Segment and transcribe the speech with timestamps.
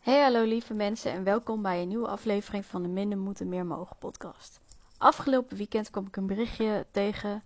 [0.00, 3.66] Hey hallo lieve mensen en welkom bij een nieuwe aflevering van de Minder Moeten Meer
[3.66, 4.60] Mogen podcast.
[4.98, 7.42] Afgelopen weekend kwam ik een berichtje tegen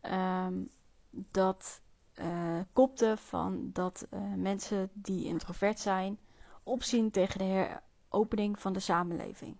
[0.00, 0.54] ehm,
[1.10, 1.80] dat
[2.20, 6.18] uh, kopte van dat uh, mensen die introvert zijn
[6.62, 7.44] opzien tegen de
[8.08, 9.56] heropening van de samenleving.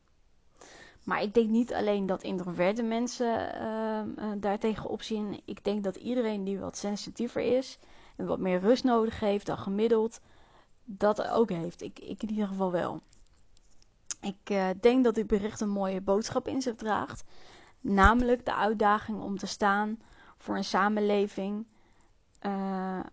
[1.04, 5.40] Maar ik denk niet alleen dat introverte mensen uh, daartegen opzien.
[5.44, 7.78] Ik denk dat iedereen die wat sensitiever is
[8.16, 10.20] en wat meer rust nodig heeft dan gemiddeld,
[10.86, 11.82] dat ook heeft.
[11.82, 13.00] Ik, ik in ieder geval wel.
[14.20, 17.24] Ik uh, denk dat dit bericht een mooie boodschap in zich draagt.
[17.80, 19.98] Namelijk de uitdaging om te staan
[20.38, 21.66] voor een samenleving
[22.42, 22.52] uh,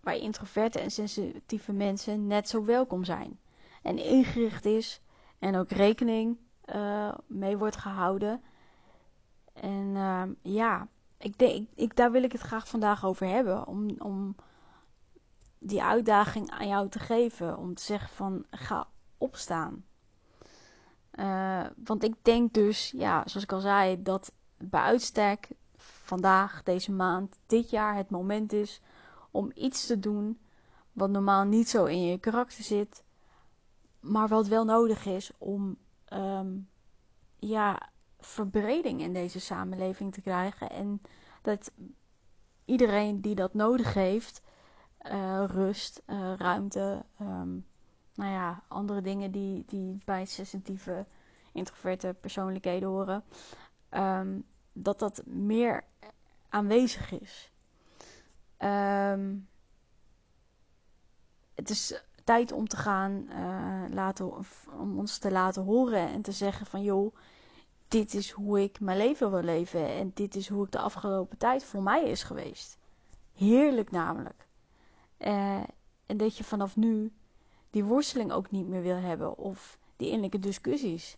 [0.02, 3.40] waar introverte en sensitieve mensen net zo welkom zijn.
[3.82, 5.02] En ingericht is
[5.40, 6.38] en ook rekening
[6.76, 8.42] uh, mee wordt gehouden.
[9.54, 9.96] En
[10.42, 13.68] ja, ik denk, ik, daar wil ik het graag vandaag over hebben.
[13.68, 14.36] Om, om
[15.64, 17.58] die uitdaging aan jou te geven.
[17.58, 19.86] Om te zeggen van ga opstaan.
[21.20, 25.48] Uh, want ik denk dus, ja, zoals ik al zei, dat bij uitstek
[25.78, 28.82] vandaag, deze maand, dit jaar het moment is
[29.32, 30.40] om iets te doen
[30.92, 33.04] wat normaal niet zo in je karakter zit,
[34.00, 35.78] maar wat wel nodig is om
[36.14, 36.70] um,
[37.40, 40.70] ja, verbreding in deze samenleving te krijgen.
[40.70, 41.02] En
[41.42, 41.72] dat
[42.66, 44.42] iedereen die dat nodig heeft,
[45.12, 47.66] uh, rust, uh, ruimte, um,
[48.14, 51.06] nou ja, andere dingen die, die bij sensitieve,
[51.52, 53.24] introverte persoonlijkheden horen,
[53.92, 55.84] um, dat dat meer
[56.50, 57.52] aanwezig is.
[58.60, 59.48] Um,
[61.54, 64.32] het is tijd om te gaan uh, laten,
[64.78, 67.16] om ons te laten horen en te zeggen van joh,
[67.88, 71.38] dit is hoe ik mijn leven wil leven en dit is hoe ik de afgelopen
[71.38, 72.78] tijd voor mij is geweest.
[73.34, 74.48] Heerlijk namelijk.
[75.24, 75.64] Uh,
[76.06, 77.12] en dat je vanaf nu
[77.70, 79.38] die worsteling ook niet meer wil hebben.
[79.38, 81.18] Of die innerlijke discussies.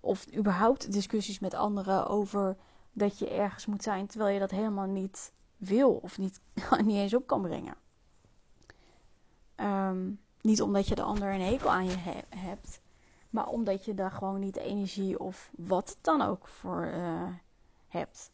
[0.00, 2.56] Of überhaupt discussies met anderen over
[2.92, 6.40] dat je ergens moet zijn terwijl je dat helemaal niet wil of niet,
[6.84, 7.74] niet eens op kan brengen.
[9.56, 12.80] Um, niet omdat je de ander een hekel aan je he hebt,
[13.30, 17.28] maar omdat je daar gewoon niet de energie of wat dan ook voor uh,
[17.88, 18.30] hebt.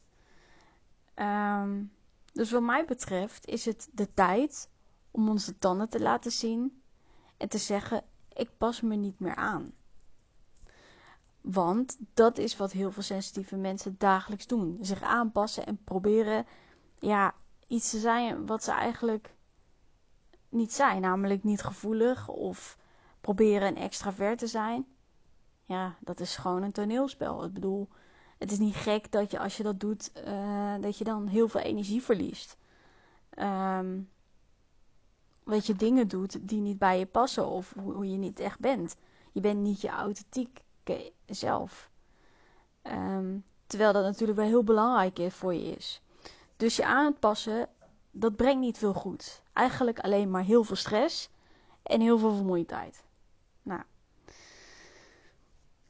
[1.15, 1.93] Um,
[2.35, 4.71] dus wat mij betreft is het de tijd
[5.11, 6.83] om onze tanden te laten zien
[7.37, 9.73] en te zeggen: ik pas me niet meer aan.
[11.41, 16.47] Want dat is wat heel veel sensitieve mensen dagelijks doen: zich aanpassen en proberen
[16.99, 17.35] ja,
[17.67, 19.35] iets te zijn wat ze eigenlijk
[20.49, 22.79] niet zijn, namelijk niet gevoelig of
[23.21, 24.87] proberen een extravert te zijn.
[25.65, 27.45] Ja, dat is gewoon een toneelspel.
[27.45, 27.89] Ik bedoel,
[28.45, 31.49] het is niet gek dat je als je dat doet, uh, dat je dan heel
[31.49, 32.57] veel energie verliest.
[35.45, 38.97] Dat je dingen doet die niet bij je passen of hoe je niet echt bent.
[39.33, 40.61] Je bent niet je authentiek
[41.27, 41.91] zelf.
[42.83, 46.03] Um, terwijl dat natuurlijk wel heel belangrijk voor je is.
[46.57, 47.69] Dus je aan het passen,
[48.11, 49.43] dat brengt niet veel goed.
[49.53, 51.31] Eigenlijk alleen maar heel veel stress
[51.83, 53.03] en heel veel vermoeidheid.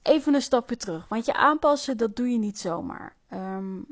[0.04, 1.08] Even een stapje terug.
[1.08, 3.16] Want je aanpassen, dat doe je niet zomaar.
[3.32, 3.86] Um,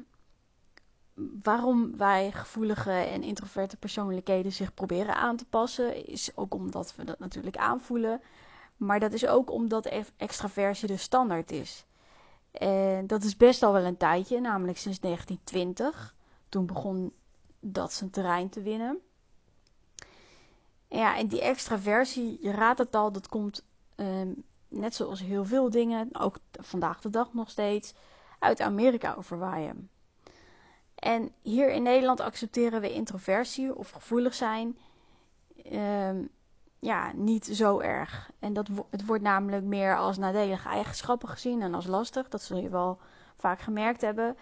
[1.43, 7.05] waarom wij gevoelige en introverte persoonlijkheden zich proberen aan te passen, is ook omdat we
[7.05, 8.21] dat natuurlijk aanvoelen.
[8.77, 9.87] Maar dat is ook omdat
[10.17, 11.85] extraversie de standaard is.
[12.51, 16.15] En dat is best al wel een tijdje, namelijk sinds 1920.
[16.49, 17.13] Toen begon
[17.61, 18.99] dat zijn terrein te winnen.
[20.89, 23.65] Ja, en die extraversie, je raadt het al, dat komt
[23.97, 27.95] um, net zoals heel veel dingen, ook vandaag de dag nog steeds,
[28.39, 29.91] uit Amerika overwaaien.
[30.95, 34.79] En hier in Nederland accepteren we introversie of gevoelig zijn
[35.73, 36.29] um,
[36.79, 38.31] ja, niet zo erg.
[38.39, 42.29] En dat, het wordt namelijk meer als nadelige eigenschappen gezien en als lastig.
[42.29, 42.99] Dat zul je wel
[43.37, 44.37] vaak gemerkt hebben.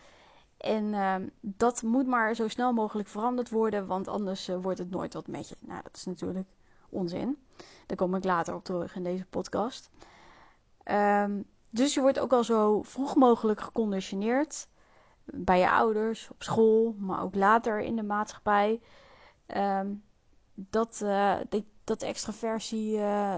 [0.57, 4.91] En um, dat moet maar zo snel mogelijk veranderd worden, want anders uh, wordt het
[4.91, 5.57] nooit wat met je.
[5.61, 6.49] Nou, dat is natuurlijk
[6.89, 7.39] onzin.
[7.87, 9.91] Daar kom ik later op terug in deze podcast.
[10.91, 14.69] Um, dus je wordt ook al zo vroeg mogelijk geconditioneerd
[15.25, 18.81] bij je ouders, op school, maar ook later in de maatschappij.
[19.57, 20.03] Um,
[20.54, 21.37] dat, uh,
[21.84, 23.37] dat, extraversie uh,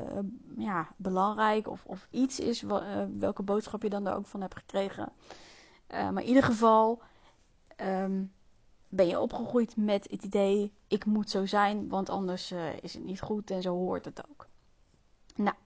[0.56, 4.56] ja, belangrijk of, of iets is, uh, welke boodschap je dan er ook van hebt
[4.56, 5.12] gekregen.
[5.88, 7.02] maar in ieder geval
[7.76, 8.32] um,
[8.88, 13.20] ben je opgegroeid met het idee: ik moet zo zijn, want anders is het niet
[13.20, 14.46] goed en zo hoort het ook.
[15.34, 15.56] Nou.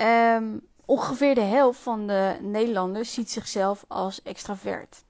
[0.00, 5.04] Um, Ongeveer de helft van de Nederlanders ziet zichzelf als extravert.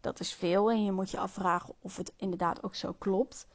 [0.00, 3.46] Dat is veel en je moet je afvragen of het inderdaad ook zo klopt.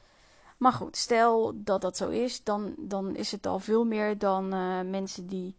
[0.56, 4.54] Maar goed, stel dat dat zo is, dan, dan is het al veel meer dan
[4.54, 5.56] uh, mensen die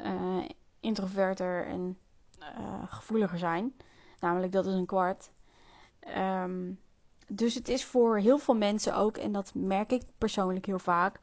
[0.00, 0.44] uh,
[0.80, 1.98] introverter en
[2.40, 3.74] uh, gevoeliger zijn.
[4.20, 5.30] Namelijk, dat is een kwart.
[6.18, 6.80] Um,
[7.26, 11.20] dus het is voor heel veel mensen ook, en dat merk ik persoonlijk heel vaak,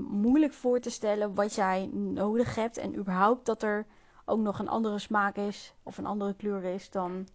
[0.00, 2.76] moeilijk voor te stellen wat jij nodig hebt.
[2.76, 3.86] En überhaupt dat er
[4.24, 7.28] ook nog een andere smaak is of een andere kleur is dan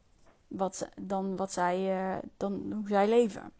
[0.48, 3.52] wat, dan wat zij, dan hoe zij leven.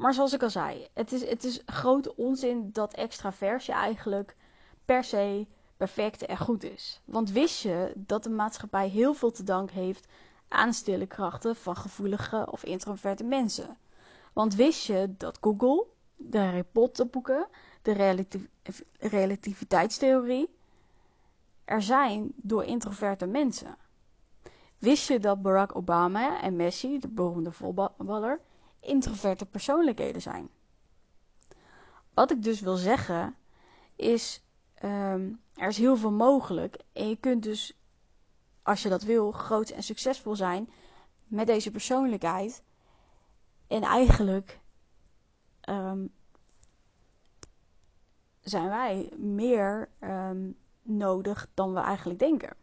[0.00, 4.36] Maar zoals ik al zei, het is, het is grote onzin dat extraversie eigenlijk
[4.84, 5.46] per se
[5.76, 7.00] perfect en goed is.
[7.04, 10.06] Want wist je dat de maatschappij heel veel te danken heeft
[10.48, 13.76] aan stille krachten van gevoelige of introverte mensen?
[14.32, 15.86] Want wist je dat Google,
[16.20, 17.46] de Harry Potter boeken,
[17.82, 18.48] de relativ
[18.98, 20.48] relativiteitstheorie
[21.64, 23.76] er zijn door introverte mensen?
[24.78, 28.40] Wist je dat Barack Obama en Messi, de beroemde voetballer,
[28.80, 30.48] introverte persoonlijkheden zijn.
[32.14, 33.36] Wat ik dus wil zeggen
[33.96, 34.42] is,
[34.84, 37.78] um, er is heel veel mogelijk en je kunt dus,
[38.62, 40.70] als je dat wil, groot en succesvol zijn
[41.26, 42.62] met deze persoonlijkheid.
[43.66, 44.60] En eigenlijk
[45.70, 46.12] um,
[48.40, 52.56] zijn wij meer um, nodig dan we eigenlijk denken.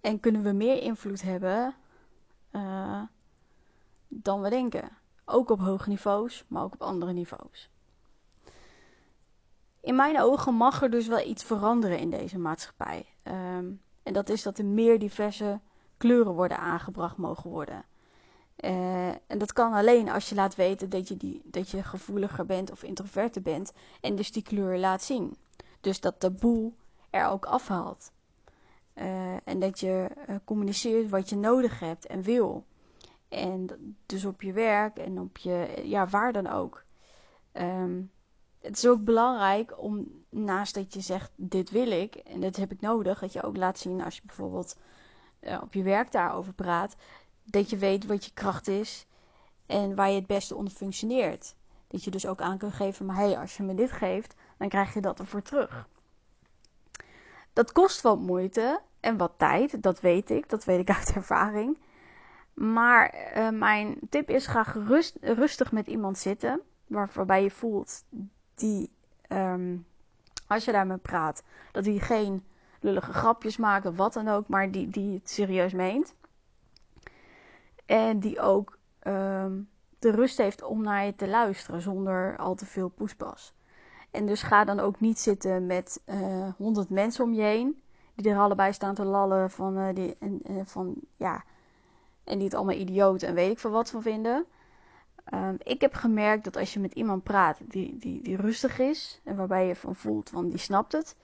[0.00, 1.74] En kunnen we meer invloed hebben
[2.52, 3.02] uh,
[4.08, 4.90] dan we denken.
[5.24, 7.70] Ook op hoge niveaus, maar ook op andere niveaus.
[9.80, 13.06] In mijn ogen mag er dus wel iets veranderen in deze maatschappij.
[13.22, 15.60] Um, en dat is dat er meer diverse
[15.96, 17.84] kleuren worden aangebracht mogen worden.
[18.64, 22.46] Uh, en dat kan alleen als je laat weten dat je, die, dat je gevoeliger
[22.46, 23.72] bent of introverter bent.
[24.00, 25.36] En dus die kleur laat zien.
[25.80, 26.72] Dus dat taboe
[27.10, 28.12] er ook afhaalt.
[28.94, 32.64] Uh, en dat je uh, communiceert wat je nodig hebt en wil.
[33.28, 33.66] En
[34.06, 36.84] dus op je werk en op je, ja, waar dan ook.
[37.52, 38.10] Um,
[38.60, 42.72] het is ook belangrijk om naast dat je zegt: Dit wil ik en dit heb
[42.72, 44.76] ik nodig, dat je ook laat zien als je bijvoorbeeld
[45.60, 46.96] op je werk daarover praat,
[47.50, 49.06] dat je weet wat je kracht is
[49.66, 51.54] en waar je het beste onder functioneert.
[51.88, 54.34] Dat je dus ook aan kunt geven: Maar hé, hey, als je me dit geeft,
[54.58, 55.88] dan krijg je dat ervoor terug.
[57.52, 61.78] Dat kost wat moeite en wat tijd, dat weet ik, dat weet ik uit ervaring.
[62.54, 66.60] Maar uh, mijn tip is: ga gerust, rustig met iemand zitten.
[66.86, 68.04] Waar, waarbij je voelt
[68.54, 68.90] die,
[69.28, 69.86] um,
[70.46, 71.42] als je daarmee praat,
[71.72, 72.44] dat hij geen
[72.80, 76.14] lullige grapjes maakt of wat dan ook, maar die, die het serieus meent.
[77.88, 79.68] En die ook um,
[79.98, 83.54] de rust heeft om naar je te luisteren zonder al te veel poespas.
[84.10, 87.82] En dus ga dan ook niet zitten met uh, honderd mensen om je heen.
[88.14, 91.44] Die er allebei staan te lallen van, uh, die, en, uh, van ja,
[92.24, 94.46] en die het allemaal idioot en weet ik veel wat van vinden.
[95.34, 99.20] Um, ik heb gemerkt dat als je met iemand praat die, die, die rustig is
[99.24, 101.16] en waarbij je van voelt, van die snapt het,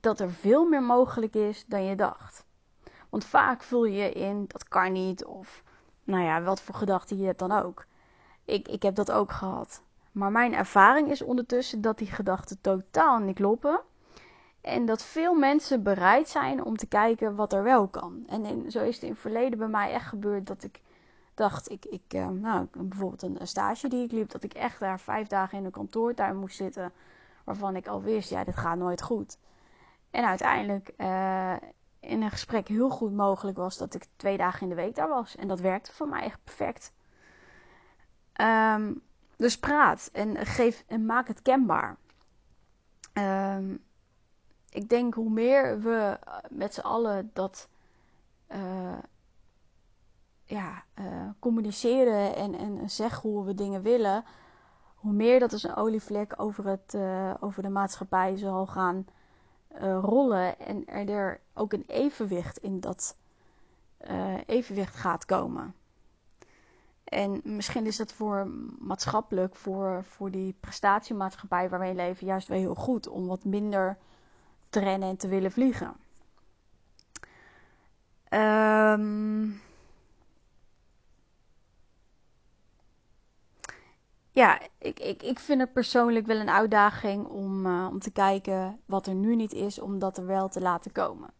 [0.00, 2.44] dat er veel meer mogelijk is dan je dacht.
[3.08, 5.62] Want vaak vul je in, dat kan niet, of
[6.04, 7.86] nou ja, wat voor gedachten je hebt dan ook.
[8.44, 9.82] Ik, ik heb dat ook gehad.
[10.12, 13.80] Maar mijn ervaring is ondertussen dat die gedachten totaal niet kloppen.
[14.60, 18.24] En dat veel mensen bereid zijn om te kijken wat er wel kan.
[18.26, 20.80] En zo is het in het verleden bij mij echt gebeurd dat ik
[21.34, 25.00] dacht, ik, ik uh, nou, bijvoorbeeld een, stage die ik liep, dat ik echt daar
[25.00, 26.92] vijf dagen in een kantoortuin moest zitten.
[27.44, 29.38] Waarvan ik al wist, ja, dit gaat nooit goed.
[30.10, 31.54] En uiteindelijk uh,
[32.02, 35.08] in een gesprek heel goed mogelijk was dat ik twee dagen in de week daar
[35.08, 35.36] was.
[35.36, 36.92] En dat werkte voor mij echt perfect.
[38.40, 39.02] Um,
[39.36, 41.96] dus praat en, geef, en maak het kenbaar.
[43.12, 43.84] Um,
[44.70, 47.68] ik denk hoe meer we eh, met z'n allen dat
[48.48, 48.98] uh,
[50.44, 54.24] ja, uh, communiceren en, en zeggen hoe we dingen willen,
[54.94, 59.06] hoe meer dat als een olievlek over, het, uh, over de maatschappij zal gaan
[59.80, 63.16] rollen en er, ook een evenwicht in dat
[64.46, 65.74] evenwicht gaat komen.
[67.04, 68.46] En misschien is dat voor
[68.78, 73.96] maatschappelijk, voor, voor die prestatiemaatschappij waar wij leven, juist wel heel goed om wat minder
[74.68, 75.94] te rennen en te willen vliegen.
[78.30, 79.60] Um,
[84.32, 88.80] ja, ik, ik, ik vind het persoonlijk wel een uitdaging om, uh, om te kijken
[88.86, 91.30] wat er nu niet is, om dat er wel te laten komen.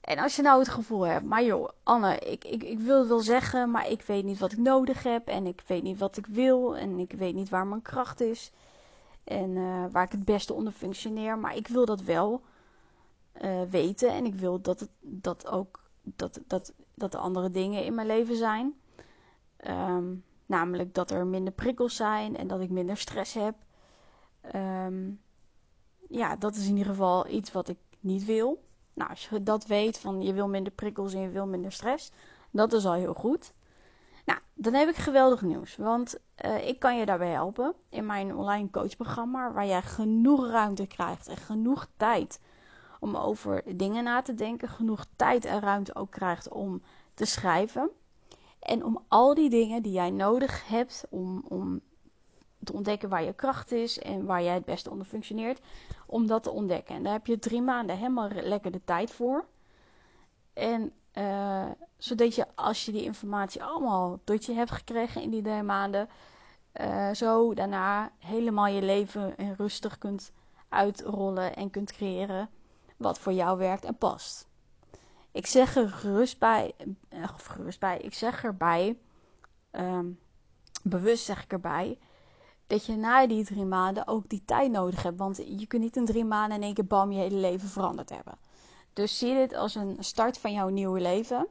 [0.00, 3.08] En als je nou het gevoel hebt, maar joh, Anne, ik, ik, ik wil het
[3.08, 6.16] wel zeggen, maar ik weet niet wat ik nodig heb en ik weet niet wat
[6.16, 8.52] ik wil en ik weet niet waar mijn kracht is
[9.24, 11.38] en uh, waar ik het beste onder functioneer.
[11.38, 12.42] Maar ik wil dat wel
[13.42, 17.84] uh, weten en ik wil dat het dat ook dat, dat dat er andere dingen
[17.84, 18.74] in mijn leven zijn.
[19.56, 20.14] Ehm,
[20.46, 23.54] namelijk dat er minder prikkels zijn en dat ik minder stress heb.
[24.40, 25.10] Ehm,
[26.08, 28.64] ja, dat is in ieder geval iets wat ik niet wil.
[28.94, 32.10] Nou, als je dat weet van je wil minder prikkels en je wil minder stress,
[32.50, 33.52] dat is al heel goed.
[34.24, 35.76] Nou, dan heb ik geweldig nieuws.
[35.76, 40.86] Want uh, ik kan je daarbij helpen in mijn online coachprogramma, waar jij genoeg ruimte
[40.86, 42.40] krijgt en genoeg tijd
[43.00, 46.82] om over dingen na te denken, genoeg tijd en ruimte ook krijgt om
[47.14, 47.90] te schrijven.
[48.58, 51.80] En om al die dingen die jij nodig hebt om, om
[52.64, 55.60] te ontdekken waar je kracht is en waar jij het beste onder functioneert,
[56.06, 56.94] om dat te ontdekken.
[56.94, 59.44] En daar heb je drie maanden helemaal lekker de tijd voor.
[60.52, 65.42] En uh, zodat je als je die informatie allemaal tot je hebt gekregen in die
[65.42, 66.08] drie maanden,
[66.80, 70.32] uh, zo daarna helemaal je leven en rustig kunt
[70.68, 72.48] uitrollen en kunt creëren
[72.96, 74.48] wat voor jou werkt en past.
[75.36, 76.74] Ik zeg er gerust bij,
[77.08, 78.98] eh, of gerust bij, ik zeg erbij,
[79.72, 80.18] um,
[80.82, 81.98] bewust zeg ik erbij,
[82.66, 85.18] dat je na die drie maanden ook die tijd nodig hebt.
[85.18, 88.10] Want je kunt niet in drie maanden in één keer bam je hele leven veranderd
[88.10, 88.38] hebben.
[88.92, 91.46] Dus zie dit als een start van jouw nieuwe leven.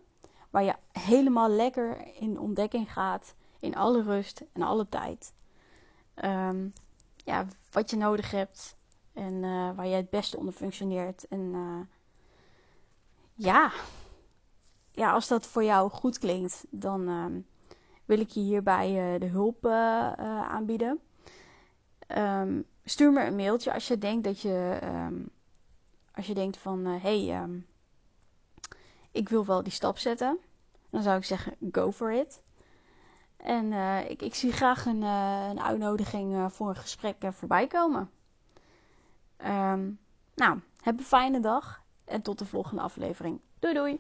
[0.49, 3.35] Waar je helemaal lekker in ontdekking gaat.
[3.59, 5.33] In alle rust en alle tijd.
[6.23, 6.73] Um,
[7.15, 8.75] ja, wat je nodig hebt.
[9.13, 11.27] En uh, waar je het beste onder functioneert.
[11.27, 11.79] En uh,
[13.35, 13.71] ja.
[14.91, 17.25] ja, als dat voor jou goed klinkt, dan uh,
[18.05, 20.99] wil ik je hierbij uh, de hulp aanbieden.
[22.17, 24.79] Um, stuur me een mailtje als je denkt dat je.
[24.83, 25.29] Um,
[26.13, 27.49] als je denkt van hey,
[29.11, 30.37] ik wil wel die stap zetten.
[30.89, 32.41] Dan zou ik zeggen, go for it.
[33.37, 33.73] En
[34.09, 38.09] ik, ik, zie graag een, een uitnodiging voor een gesprek voorbij komen.
[40.35, 43.39] nou, heb een fijne dag en tot de volgende aflevering.
[43.59, 43.99] Doei doei!